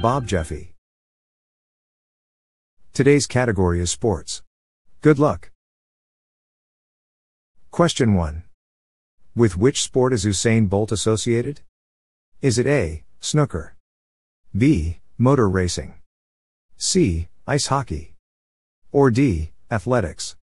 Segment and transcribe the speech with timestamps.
[0.00, 0.74] Bob Jeffy.
[2.92, 4.42] Today's category is sports.
[5.00, 5.50] Good luck.
[7.72, 8.44] Question 1.
[9.34, 11.62] With which sport is Usain Bolt associated?
[12.40, 13.02] Is it A.
[13.18, 13.74] Snooker?
[14.56, 15.00] B.
[15.18, 15.94] Motor racing?
[16.76, 17.26] C.
[17.48, 18.14] Ice hockey?
[18.92, 19.50] Or D.
[19.68, 20.36] Athletics?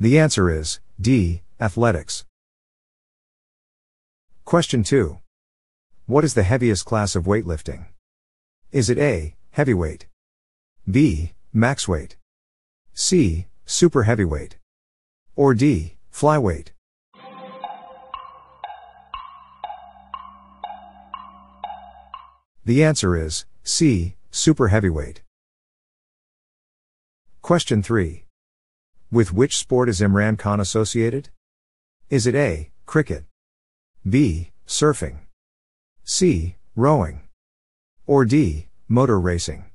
[0.00, 1.42] The answer is D.
[1.60, 2.24] Athletics.
[4.50, 5.16] Question 2.
[6.06, 7.84] What is the heaviest class of weightlifting?
[8.72, 9.36] Is it A.
[9.52, 10.08] Heavyweight?
[10.90, 11.34] B.
[11.52, 12.16] Max weight?
[12.92, 13.46] C.
[13.64, 14.56] Super heavyweight?
[15.36, 15.98] Or D.
[16.12, 16.70] Flyweight?
[22.64, 24.16] The answer is C.
[24.32, 25.22] Super heavyweight.
[27.40, 28.24] Question 3.
[29.12, 31.28] With which sport is Imran Khan associated?
[32.08, 32.72] Is it A.
[32.84, 33.29] Cricket?
[34.08, 34.50] B.
[34.66, 35.18] Surfing?
[36.04, 36.56] C.
[36.74, 37.20] Rowing?
[38.06, 38.68] Or D.
[38.88, 39.66] Motor racing?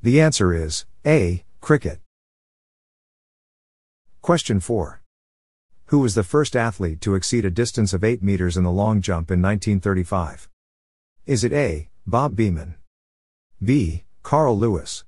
[0.00, 1.42] The answer is A.
[1.60, 1.98] Cricket.
[4.22, 5.02] Question 4.
[5.86, 9.00] Who was the first athlete to exceed a distance of 8 meters in the long
[9.00, 10.48] jump in 1935?
[11.26, 11.88] Is it A.
[12.06, 12.74] Bob Beamon?
[13.62, 14.04] B.
[14.22, 15.04] Carl Lewis.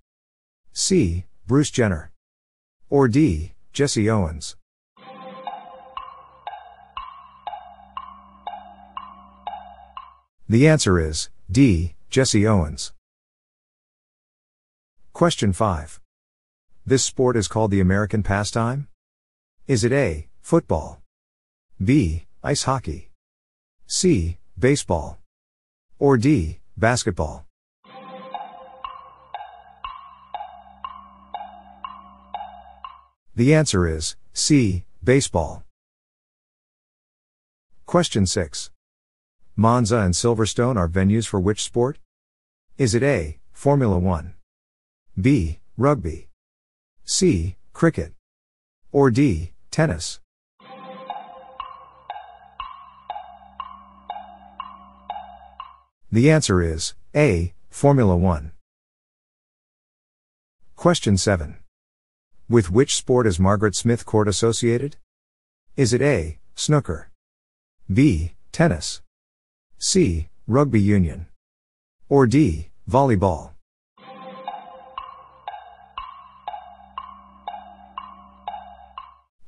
[0.73, 1.27] C.
[1.47, 2.11] Bruce Jenner.
[2.91, 3.53] Or D.
[3.73, 4.57] Jesse Owens.
[10.49, 11.95] The answer is D.
[12.11, 12.93] Jesse Owens.
[15.13, 16.01] Question 5.
[16.85, 18.89] This sport is called the American pastime?
[19.69, 20.27] Is it A.
[20.41, 21.01] Football?
[21.83, 22.25] B.
[22.43, 23.13] Ice hockey?
[23.87, 24.39] C.
[24.59, 25.21] Baseball?
[26.01, 26.59] Or D.
[26.77, 27.47] Basketball?
[33.41, 34.85] The answer is C.
[35.03, 35.65] Baseball.
[37.87, 38.71] Question 6.
[39.57, 41.99] Monza and Silverstone are venues for which sport?
[42.77, 43.39] Is it A.
[43.55, 44.35] Formula 1?
[45.19, 45.61] B.
[45.79, 46.29] Rugby?
[47.07, 47.57] C.
[47.73, 48.13] Cricket?
[48.93, 49.53] Or D.
[49.71, 50.21] Tennis?
[56.13, 57.55] The answer is A.
[57.71, 58.53] Formula 1.
[60.77, 61.60] Question 7.
[62.51, 64.97] With which sport is Margaret Smith Court associated?
[65.77, 66.41] Is it A.
[66.57, 67.09] Snooker?
[67.89, 68.33] B.
[68.51, 69.03] Tennis?
[69.79, 70.31] C.
[70.49, 71.27] Rugby union?
[72.09, 72.71] Or D.
[72.91, 73.53] Volleyball?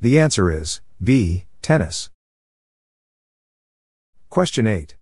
[0.00, 1.46] The answer is B.
[1.60, 2.08] Tennis.
[4.30, 4.94] Question 8.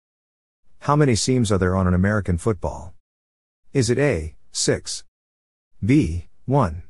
[0.78, 2.94] How many seams are there on an American football?
[3.74, 4.36] Is it A.
[4.52, 5.04] 6?
[5.84, 6.28] B.
[6.46, 6.82] 1?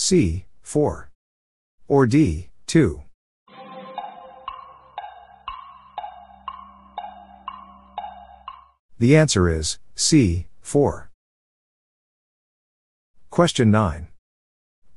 [0.00, 0.46] C.
[0.62, 1.10] 4.
[1.88, 2.50] Or D.
[2.68, 3.02] 2.
[9.00, 10.46] The answer is C.
[10.60, 11.10] 4.
[13.30, 14.06] Question 9.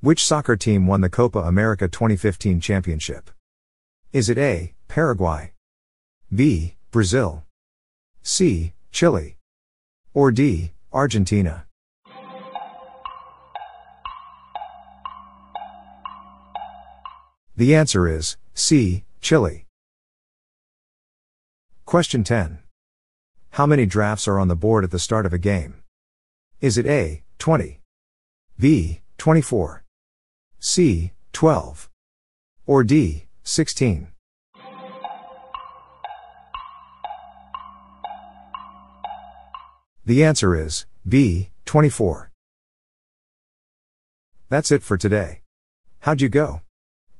[0.01, 3.31] Which soccer team won the Copa America 2015 championship?
[4.13, 4.75] Is it A.
[4.87, 5.53] Paraguay?
[6.33, 6.75] B.
[6.91, 7.43] Brazil?
[8.21, 8.73] C.
[8.91, 9.37] Chile?
[10.13, 10.73] Or D.
[10.93, 11.65] Argentina?
[17.57, 19.03] The answer is C.
[19.19, 19.65] Chile.
[21.85, 22.59] Question 10.
[23.51, 25.83] How many drafts are on the board at the start of a game?
[26.61, 27.23] Is it A.
[27.39, 27.81] 20?
[28.57, 29.01] B.
[29.17, 29.83] 24?
[30.59, 31.11] C.
[31.33, 31.89] 12?
[32.65, 33.25] Or D.
[33.43, 34.07] 16?
[40.05, 41.49] The answer is B.
[41.65, 42.31] 24.
[44.49, 45.41] That's it for today.
[45.99, 46.61] How'd you go?